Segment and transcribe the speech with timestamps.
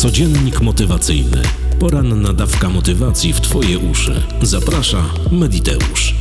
[0.00, 1.42] Codziennik motywacyjny.
[1.80, 4.22] Poranna dawka motywacji w Twoje uszy.
[4.42, 6.14] Zaprasza Mediteusz.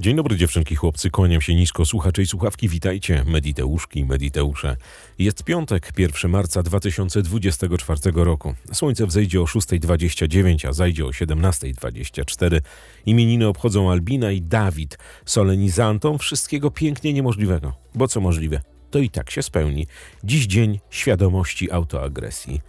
[0.00, 4.76] Dzień dobry dziewczynki, chłopcy, kłaniam się nisko, słuchacze i słuchawki, witajcie, Mediteuszki, Mediteusze.
[5.18, 8.54] Jest piątek, 1 marca 2024 roku.
[8.72, 12.60] Słońce wzejdzie o 6.29, a zajdzie o 17.24.
[13.06, 17.72] Imieniny obchodzą Albina i Dawid, solenizantom wszystkiego pięknie niemożliwego.
[17.94, 18.60] Bo co możliwe,
[18.90, 19.86] to i tak się spełni.
[20.24, 22.60] Dziś dzień świadomości autoagresji.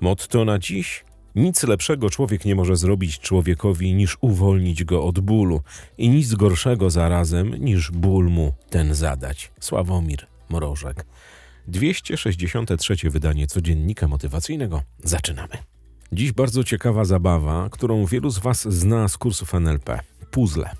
[0.00, 1.04] Motto na dziś?
[1.34, 5.60] Nic lepszego człowiek nie może zrobić człowiekowi niż uwolnić go od bólu
[5.98, 9.52] i nic gorszego zarazem niż ból mu ten zadać.
[9.60, 11.06] Sławomir Mrożek.
[11.68, 14.82] 263 wydanie codziennika motywacyjnego.
[15.04, 15.54] Zaczynamy.
[16.12, 20.70] Dziś bardzo ciekawa zabawa, którą wielu z Was zna z kursów NLP puzzle,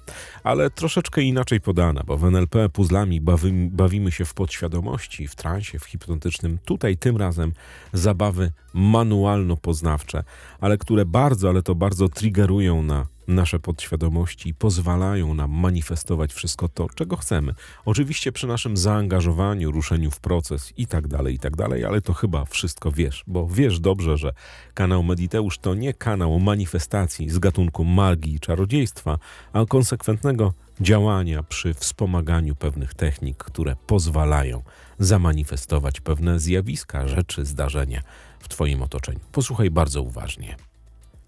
[0.45, 5.79] ale troszeczkę inaczej podana, bo w NLP puzzlami bawimy, bawimy się w podświadomości, w transie,
[5.79, 6.59] w hipnotycznym.
[6.65, 7.53] Tutaj tym razem
[7.93, 10.23] zabawy manualno-poznawcze,
[10.61, 16.87] ale które bardzo, ale to bardzo triggerują na nasze podświadomości pozwalają nam manifestować wszystko to,
[16.95, 17.55] czego chcemy.
[17.85, 22.13] Oczywiście przy naszym zaangażowaniu, ruszeniu w proces i tak dalej, i tak dalej, ale to
[22.13, 24.33] chyba wszystko wiesz, bo wiesz dobrze, że
[24.75, 29.19] kanał Mediteusz to nie kanał manifestacji z gatunku magii i czarodziejstwa,
[29.53, 34.63] a konsekwentnego działania przy wspomaganiu pewnych technik, które pozwalają
[34.99, 38.03] zamanifestować pewne zjawiska, rzeczy, zdarzenia
[38.41, 39.21] w Twoim otoczeniu.
[39.33, 40.70] Posłuchaj bardzo uważnie.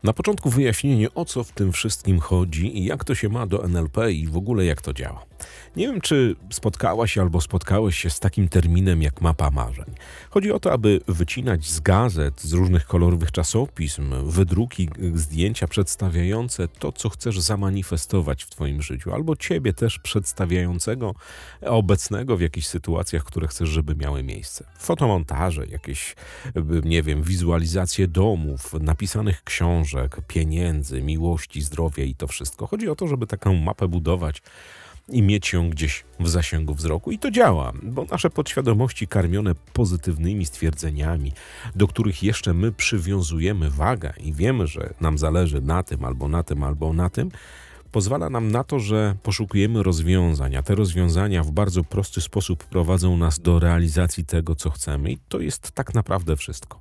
[0.03, 3.64] Na początku wyjaśnienie, o co w tym wszystkim chodzi i jak to się ma do
[3.64, 5.25] NLP i w ogóle jak to działa.
[5.76, 9.94] Nie wiem, czy spotkałaś albo spotkałeś się z takim terminem jak mapa marzeń.
[10.30, 16.92] Chodzi o to, aby wycinać z gazet, z różnych kolorowych czasopism, wydruki, zdjęcia przedstawiające to,
[16.92, 21.14] co chcesz zamanifestować w Twoim życiu, albo Ciebie też przedstawiającego,
[21.60, 24.64] obecnego w jakichś sytuacjach, które chcesz, żeby miały miejsce.
[24.78, 26.16] Fotomontaże, jakieś,
[26.84, 32.67] nie wiem, wizualizacje domów, napisanych książek, pieniędzy, miłości, zdrowia i to wszystko.
[32.67, 34.42] Chodzi o to, żeby taką mapę budować
[35.08, 37.11] i mieć ją gdzieś w zasięgu wzroku.
[37.11, 41.33] I to działa, bo nasze podświadomości karmione pozytywnymi stwierdzeniami,
[41.77, 46.42] do których jeszcze my przywiązujemy wagę i wiemy, że nam zależy na tym, albo na
[46.42, 47.30] tym, albo na tym,
[47.92, 53.17] pozwala nam na to, że poszukujemy rozwiązań, a te rozwiązania w bardzo prosty sposób prowadzą
[53.17, 55.12] nas do realizacji tego, co chcemy.
[55.12, 56.80] I to jest tak naprawdę wszystko.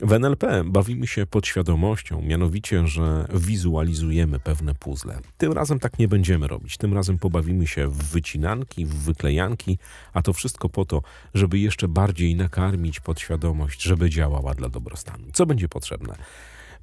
[0.00, 5.18] W NLP bawimy się podświadomością, mianowicie, że wizualizujemy pewne puzzle.
[5.38, 6.76] Tym razem tak nie będziemy robić.
[6.76, 9.78] Tym razem pobawimy się w wycinanki, w wyklejanki,
[10.12, 11.02] a to wszystko po to,
[11.34, 15.24] żeby jeszcze bardziej nakarmić podświadomość, żeby działała dla dobrostanu.
[15.32, 16.14] Co będzie potrzebne?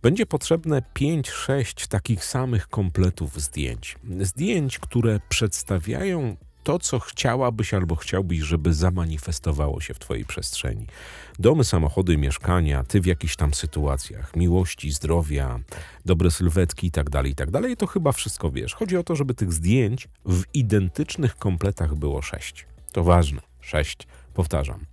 [0.01, 3.95] Będzie potrzebne 5-6 takich samych kompletów zdjęć.
[4.19, 10.87] Zdjęć, które przedstawiają to, co chciałabyś albo chciałbyś, żeby zamanifestowało się w Twojej przestrzeni.
[11.39, 15.59] Domy, samochody, mieszkania, Ty w jakichś tam sytuacjach, miłości, zdrowia,
[16.05, 17.61] dobre sylwetki itd., tak itd.
[17.61, 18.73] Tak to chyba wszystko wiesz.
[18.73, 22.65] Chodzi o to, żeby tych zdjęć w identycznych kompletach było sześć.
[22.91, 23.41] To ważne.
[23.61, 24.07] Sześć.
[24.33, 24.85] Powtarzam.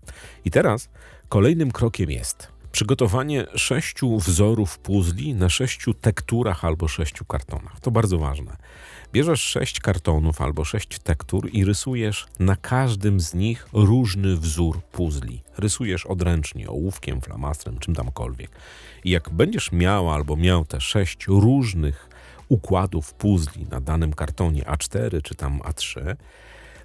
[0.44, 0.88] I teraz
[1.28, 7.80] kolejnym krokiem jest przygotowanie sześciu wzorów puzli na sześciu tekturach albo sześciu kartonach.
[7.80, 8.56] To bardzo ważne.
[9.16, 15.42] Bierzesz sześć kartonów albo sześć tektur i rysujesz na każdym z nich różny wzór puzli.
[15.58, 18.50] Rysujesz odręcznie, ołówkiem, flamastrem, czym tamkolwiek.
[19.04, 22.08] I jak będziesz miał albo miał te sześć różnych
[22.48, 26.16] układów puzli na danym kartonie A4 czy tam A3,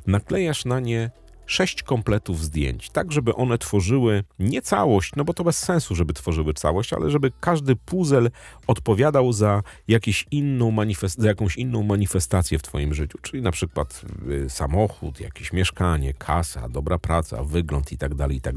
[0.07, 1.11] naklejasz na nie
[1.51, 6.13] sześć kompletów zdjęć, tak żeby one tworzyły nie całość, no bo to bez sensu, żeby
[6.13, 8.29] tworzyły całość, ale żeby każdy puzzle
[8.67, 14.01] odpowiadał za, jakieś inną manifest- za jakąś inną manifestację w Twoim życiu, czyli na przykład
[14.45, 18.55] y, samochód, jakieś mieszkanie, kasa, dobra praca, wygląd i tak dalej, i tak.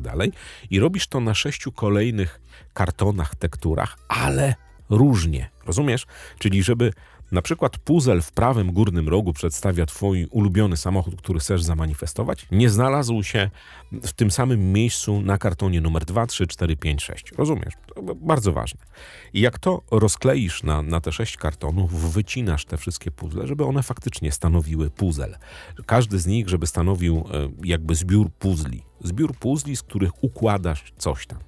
[0.71, 2.41] I robisz to na sześciu kolejnych
[2.73, 4.55] kartonach, tekturach, ale
[4.91, 6.07] różnie, rozumiesz?
[6.39, 6.93] Czyli żeby
[7.33, 12.71] na przykład puzzle w prawym górnym rogu przedstawia Twój ulubiony samochód, który chcesz zamanifestować, nie
[12.71, 13.51] znalazł się
[13.93, 17.33] w tym samym miejscu na kartonie numer 2, 3, 4, 5, 6.
[17.33, 17.75] Rozumiesz?
[17.95, 18.81] To bardzo ważne.
[19.33, 23.83] I jak to rozkleisz na, na te sześć kartonów, wycinasz te wszystkie puzzle, żeby one
[23.83, 25.39] faktycznie stanowiły puzzle.
[25.87, 28.83] Każdy z nich, żeby stanowił e, jakby zbiór puzli.
[29.05, 31.39] Zbiór puzli, z których układasz coś tam.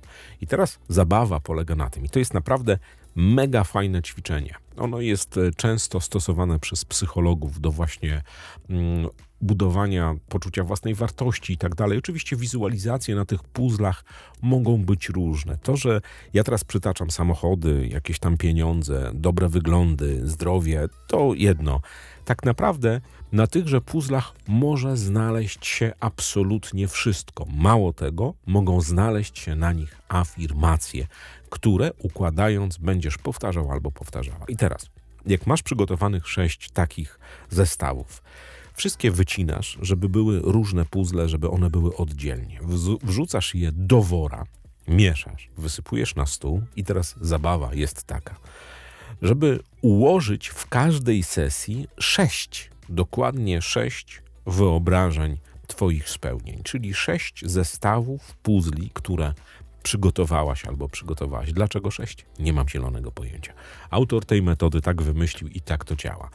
[0.40, 2.05] I teraz zabawa polega na tym.
[2.05, 2.79] I to jest naprawdę
[3.16, 4.54] mega fajne ćwiczenie.
[4.76, 8.22] Ono jest e, często stosowane przez psychologów do właśnie
[8.70, 9.08] mm,
[9.40, 11.98] budowania poczucia własnej wartości i tak dalej.
[11.98, 14.04] Oczywiście wizualizacje na tych puzzlach
[14.42, 15.58] mogą być różne.
[15.58, 16.00] To, że
[16.34, 21.80] ja teraz przytaczam samochody, jakieś tam pieniądze, dobre wyglądy, zdrowie, to jedno.
[22.24, 23.00] Tak naprawdę
[23.32, 27.46] na tychże puzzlach może znaleźć się absolutnie wszystko.
[27.54, 31.06] Mało tego, mogą znaleźć się na nich afirmacje,
[31.56, 34.44] które układając będziesz powtarzał albo powtarzała.
[34.49, 34.91] I teraz,
[35.26, 37.19] jak masz przygotowanych sześć takich
[37.50, 38.23] zestawów,
[38.75, 42.61] wszystkie wycinasz, żeby były różne puzzle, żeby one były oddzielnie.
[43.03, 44.44] Wrzucasz je do wora,
[44.88, 48.37] mieszasz, wysypujesz na stół i teraz zabawa jest taka,
[49.23, 58.91] żeby ułożyć w każdej sesji sześć, dokładnie sześć wyobrażeń Twoich spełnień, czyli sześć zestawów puzli,
[58.94, 59.35] które
[59.86, 61.52] przygotowałaś albo przygotowałaś.
[61.52, 62.26] Dlaczego sześć?
[62.38, 63.52] Nie mam zielonego pojęcia.
[63.90, 66.30] Autor tej metody tak wymyślił i tak to działa.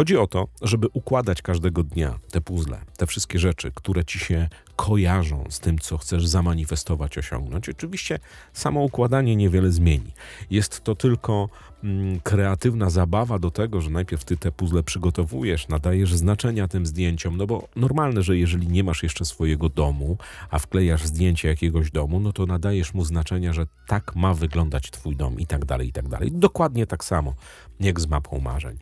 [0.00, 4.48] Chodzi o to, żeby układać każdego dnia te puzzle, te wszystkie rzeczy, które ci się
[4.76, 7.68] kojarzą z tym, co chcesz zamanifestować, osiągnąć.
[7.68, 8.18] Oczywiście
[8.52, 10.12] samo układanie niewiele zmieni.
[10.50, 11.48] Jest to tylko
[11.84, 17.36] mm, kreatywna zabawa do tego, że najpierw ty te puzzle przygotowujesz, nadajesz znaczenia tym zdjęciom,
[17.36, 20.16] no bo normalne, że jeżeli nie masz jeszcze swojego domu,
[20.50, 25.16] a wklejasz zdjęcie jakiegoś domu, no to nadajesz mu znaczenia, że tak ma wyglądać twój
[25.16, 26.32] dom i tak dalej, i tak dalej.
[26.32, 27.34] Dokładnie tak samo,
[27.80, 28.78] jak z mapą marzeń.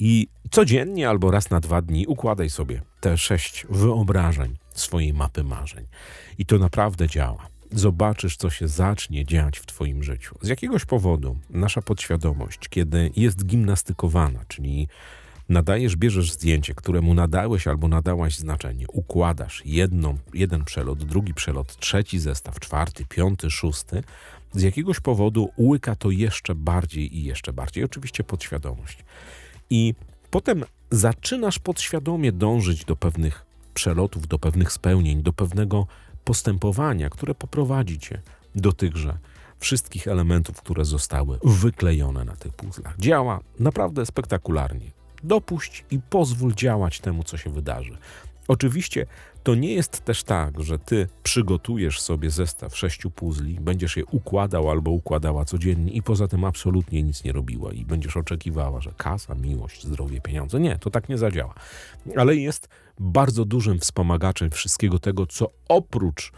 [0.00, 5.86] I codziennie albo raz na dwa dni układaj sobie te sześć wyobrażeń swojej mapy marzeń.
[6.38, 7.48] I to naprawdę działa.
[7.72, 10.34] Zobaczysz, co się zacznie dziać w Twoim życiu.
[10.42, 14.88] Z jakiegoś powodu nasza podświadomość, kiedy jest gimnastykowana, czyli
[15.48, 19.62] nadajesz, bierzesz zdjęcie, któremu nadałeś albo nadałaś znaczenie, układasz
[20.34, 24.02] jeden przelot, drugi przelot, trzeci zestaw, czwarty, piąty, szósty,
[24.52, 27.84] z jakiegoś powodu łyka to jeszcze bardziej i jeszcze bardziej.
[27.84, 29.04] Oczywiście podświadomość.
[29.70, 29.94] I
[30.30, 35.86] potem zaczynasz podświadomie dążyć do pewnych przelotów, do pewnych spełnień, do pewnego
[36.24, 38.20] postępowania, które poprowadzi cię
[38.54, 39.18] do tychże
[39.58, 42.98] wszystkich elementów, które zostały wyklejone na tych puzzlach.
[42.98, 44.90] Działa naprawdę spektakularnie.
[45.24, 47.98] Dopuść i pozwól działać temu, co się wydarzy.
[48.48, 49.06] Oczywiście
[49.48, 54.70] to nie jest też tak, że ty przygotujesz sobie zestaw sześciu puzli, będziesz je układał
[54.70, 59.34] albo układała codziennie i poza tym absolutnie nic nie robiła i będziesz oczekiwała, że kasa,
[59.34, 60.60] miłość, zdrowie, pieniądze.
[60.60, 61.54] Nie, to tak nie zadziała.
[62.16, 62.68] Ale jest
[63.00, 66.32] bardzo dużym wspomagaczem wszystkiego tego, co oprócz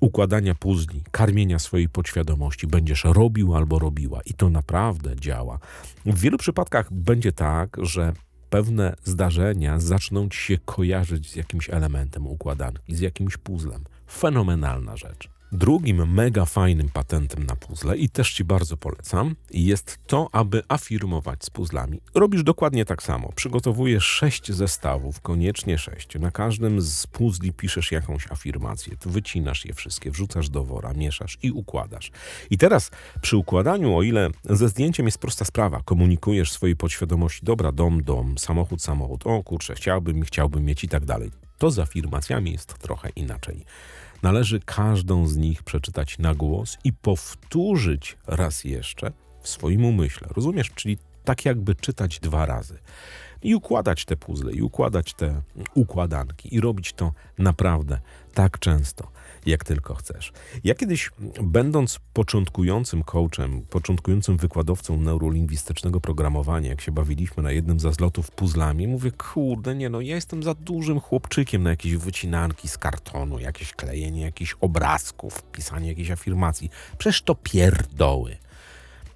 [0.00, 5.58] układania puzli, karmienia swojej podświadomości będziesz robił albo robiła i to naprawdę działa.
[6.06, 8.12] W wielu przypadkach będzie tak, że
[8.50, 13.84] pewne zdarzenia zaczną ci się kojarzyć z jakimś elementem układanki, z jakimś puzzlem.
[14.10, 15.35] Fenomenalna rzecz.
[15.52, 21.44] Drugim mega fajnym patentem na puzzle i też Ci bardzo polecam, jest to, aby afirmować
[21.44, 22.00] z puzzlami.
[22.14, 23.32] Robisz dokładnie tak samo.
[23.36, 26.18] Przygotowujesz sześć zestawów, koniecznie sześć.
[26.18, 31.38] Na każdym z puzli piszesz jakąś afirmację, tu wycinasz je wszystkie, wrzucasz do wora, mieszasz
[31.42, 32.10] i układasz.
[32.50, 32.90] I teraz
[33.20, 38.38] przy układaniu, o ile ze zdjęciem jest prosta sprawa, komunikujesz swojej podświadomości, dobra, dom, dom,
[38.38, 41.30] samochód, samochód, o kurczę, chciałbym, chciałbym mieć i tak dalej.
[41.58, 43.64] To z afirmacjami jest trochę inaczej.
[44.22, 50.28] Należy każdą z nich przeczytać na głos i powtórzyć raz jeszcze w swoim umyśle.
[50.36, 50.70] Rozumiesz?
[50.74, 52.78] Czyli tak jakby czytać dwa razy.
[53.42, 55.42] I układać te puzzle, i układać te
[55.74, 58.00] układanki, i robić to naprawdę
[58.34, 59.10] tak często,
[59.46, 60.32] jak tylko chcesz.
[60.64, 61.10] Ja kiedyś,
[61.42, 68.88] będąc początkującym coachem, początkującym wykładowcą neurolingwistycznego programowania, jak się bawiliśmy na jednym ze zlotów puzzlami,
[68.88, 73.72] mówię, kurde, nie no, ja jestem za dużym chłopczykiem na jakieś wycinanki z kartonu, jakieś
[73.72, 76.70] klejenie jakichś obrazków, pisanie jakiejś afirmacji.
[76.98, 78.36] Przecież to pierdoły.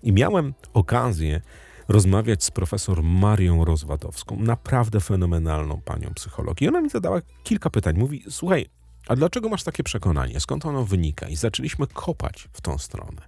[0.02, 1.40] I miałem okazję
[1.88, 6.62] rozmawiać z profesor Marią Rozwadowską, naprawdę fenomenalną panią psycholog.
[6.62, 7.98] I ona mi zadała kilka pytań.
[7.98, 8.66] Mówi, słuchaj,
[9.08, 10.40] a dlaczego masz takie przekonanie?
[10.40, 11.28] Skąd ono wynika?
[11.28, 13.22] I zaczęliśmy kopać w tą stronę.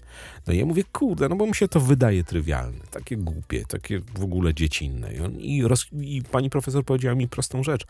[0.47, 4.01] No i ja mówię, kurde, no bo mi się to wydaje trywialne, takie głupie, takie
[4.01, 5.15] w ogóle dziecinne.
[5.15, 7.87] I, on, i, roz, I pani profesor powiedziała mi prostą rzecz.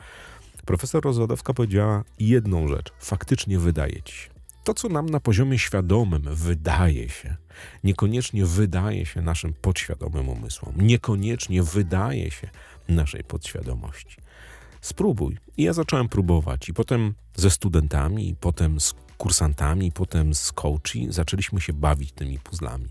[0.66, 2.92] Profesor Rozwadowska powiedziała jedną rzecz.
[2.98, 4.30] Faktycznie wydaje ci się.
[4.64, 7.36] To, co nam na poziomie świadomym wydaje się,
[7.84, 12.48] niekoniecznie wydaje się naszym podświadomym umysłom, niekoniecznie wydaje się
[12.88, 14.16] naszej podświadomości.
[14.82, 15.36] Spróbuj.
[15.56, 20.52] I ja zacząłem próbować, i potem ze studentami, i potem z kursantami, i potem z
[20.52, 22.88] coachi zaczęliśmy się bawić tymi puzzlami.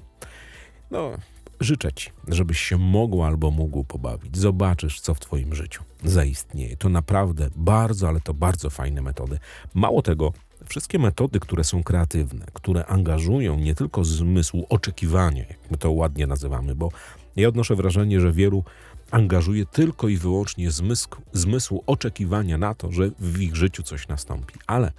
[0.92, 1.12] No,
[1.60, 4.38] życzę Ci, żebyś się mogła albo mógł pobawić.
[4.38, 6.78] Zobaczysz, co w Twoim życiu zaistnieje.
[6.78, 9.40] To naprawdę bardzo, ale to bardzo fajne metody.
[9.74, 10.34] Mało tego,
[10.66, 16.28] wszystkie metody, które są kreatywne, które angażują nie tylko zmysł oczekiwania, jak my to ładnie
[16.28, 16.90] nazywamy, bo
[17.36, 18.64] Ja odnoszę wrażenie, że wielu
[19.12, 24.54] angażuje tylko i wyłącznie zmysł, zmysł oczekiwania na to, że w ich życiu coś nastąpi.
[24.68, 24.92] Ale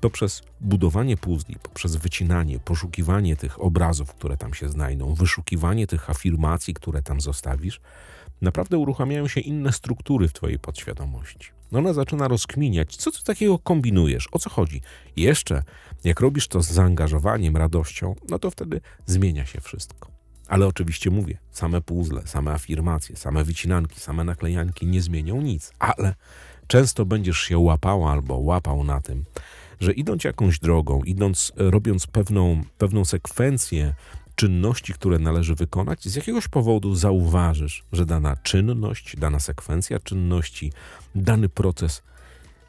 [0.00, 6.74] poprzez budowanie puzli, poprzez wycinanie, poszukiwanie tych obrazów, które tam się znajdą, wyszukiwanie tych afirmacji,
[6.74, 7.80] które tam zostawisz,
[8.40, 11.50] naprawdę uruchamiają się inne struktury w Twojej podświadomości.
[11.72, 14.80] Ona zaczyna rozkminiać, co ty takiego kombinujesz, o co chodzi.
[15.16, 15.62] Jeszcze,
[16.04, 20.15] jak robisz to z zaangażowaniem, radością, no to wtedy zmienia się wszystko.
[20.48, 26.14] Ale oczywiście mówię, same puzzle, same afirmacje, same wycinanki, same naklejanki nie zmienią nic, ale
[26.66, 29.24] często będziesz się łapała albo łapał na tym,
[29.80, 33.94] że idąc jakąś drogą, idąc, e, robiąc pewną, pewną sekwencję
[34.34, 40.72] czynności, które należy wykonać, z jakiegoś powodu zauważysz, że dana czynność, dana sekwencja czynności,
[41.14, 42.02] dany proces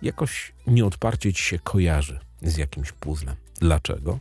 [0.01, 3.35] jakoś nieodparcie ci się kojarzy z jakimś puzzlem.
[3.59, 4.19] Dlaczego?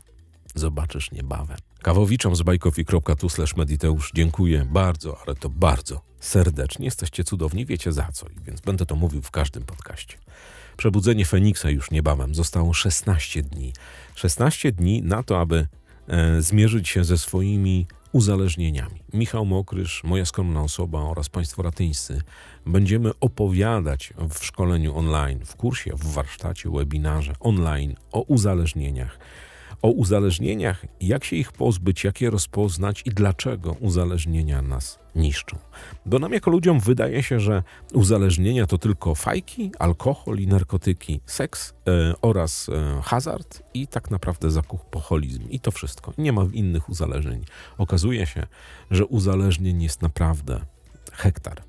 [0.55, 1.66] Zobaczysz niebawem.
[1.87, 6.85] Kawowiczom z bajkofi.tu mediteusz dziękuję bardzo, ale to bardzo serdecznie.
[6.85, 10.19] Jesteście cudowni, wiecie za co, więc będę to mówił w każdym podcaście.
[10.77, 12.35] Przebudzenie Feniksa już niebawem.
[12.35, 13.73] Zostało 16 dni.
[14.15, 15.67] 16 dni na to, aby
[16.09, 19.03] e, zmierzyć się ze swoimi uzależnieniami.
[19.13, 22.23] Michał Mokrysz, moja skromna osoba oraz Państwo ratyńscy
[22.67, 29.19] będziemy opowiadać w szkoleniu online, w kursie, w warsztacie, webinarze online o uzależnieniach.
[29.83, 35.59] O uzależnieniach, jak się ich pozbyć, jak je rozpoznać i dlaczego uzależnienia nas niszczą.
[36.07, 41.75] Bo nam jako ludziom wydaje się, że uzależnienia to tylko fajki, alkohol i narkotyki, seks
[41.89, 45.49] e, oraz e, hazard i tak naprawdę zakupoholizm.
[45.51, 46.13] I to wszystko.
[46.19, 47.45] Nie ma innych uzależnień.
[47.79, 48.47] Okazuje się,
[48.91, 50.61] że uzależnień jest naprawdę
[51.13, 51.63] hektar.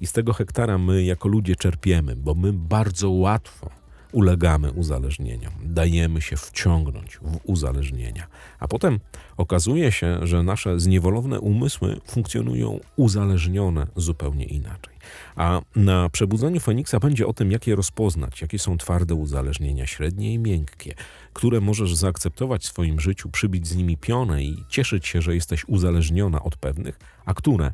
[0.00, 3.83] I z tego hektara my jako ludzie czerpiemy, bo my bardzo łatwo
[4.14, 8.26] ulegamy uzależnieniom, dajemy się wciągnąć w uzależnienia,
[8.58, 9.00] a potem
[9.36, 14.94] okazuje się, że nasze zniewolone umysły funkcjonują uzależnione zupełnie inaczej.
[15.36, 20.34] A na przebudzeniu Feniksa będzie o tym, jak je rozpoznać, jakie są twarde uzależnienia, średnie
[20.34, 20.94] i miękkie,
[21.32, 25.64] które możesz zaakceptować w swoim życiu, przybić z nimi pionę i cieszyć się, że jesteś
[25.68, 27.72] uzależniona od pewnych, a które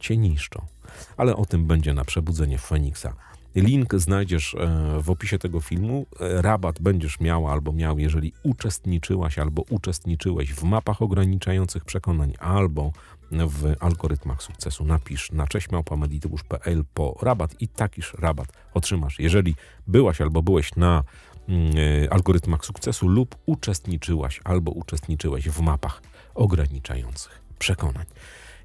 [0.00, 0.66] cię niszczą.
[1.16, 3.14] Ale o tym będzie na przebudzenie Feniksa.
[3.54, 6.06] Link znajdziesz e, w opisie tego filmu.
[6.20, 12.92] E, Rabat będziesz miała albo miał, jeżeli uczestniczyłaś albo uczestniczyłeś w mapach ograniczających przekonań albo
[13.32, 14.84] w algorytmach sukcesu.
[14.84, 19.18] Napisz na cześćmałpamediteusz.pl po rabat i takiż rabat otrzymasz.
[19.18, 19.54] Jeżeli
[19.86, 21.04] byłaś albo byłeś na
[21.48, 21.72] mm,
[22.04, 26.02] e, algorytmach sukcesu lub uczestniczyłaś albo uczestniczyłeś w mapach
[26.34, 28.06] ograniczających przekonań.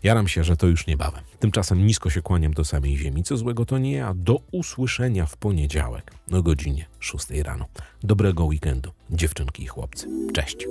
[0.05, 1.23] Jaram się, że to już niebawem.
[1.39, 3.23] Tymczasem nisko się kłaniam do samej ziemi.
[3.23, 4.13] Co złego to nie ja.
[4.13, 7.65] Do usłyszenia w poniedziałek o godzinie 6 rano.
[8.03, 10.07] Dobrego weekendu, dziewczynki i chłopcy.
[10.33, 10.67] Cześć.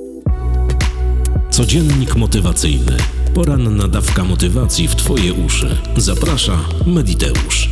[1.51, 2.97] Codziennik motywacyjny.
[3.35, 5.79] Poranna dawka motywacji w Twoje uszy.
[5.97, 7.71] Zaprasza Mediteusz.